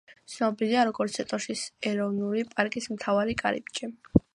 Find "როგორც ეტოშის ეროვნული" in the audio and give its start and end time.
0.87-2.49